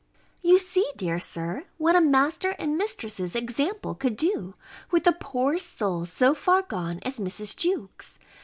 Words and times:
You 0.41 0.57
see, 0.57 0.89
dear 0.95 1.19
Sir, 1.19 1.65
what 1.77 1.95
a 1.95 2.01
master 2.01 2.55
and 2.57 2.75
mistress's 2.75 3.35
example 3.35 3.93
could 3.93 4.17
do, 4.17 4.55
with 4.89 5.05
a 5.05 5.11
poor 5.13 5.59
soul 5.59 6.05
so 6.05 6.33
far 6.33 6.63
gone 6.63 7.01
as 7.05 7.19
Mrs. 7.19 7.55
Jewkes. 7.55 8.17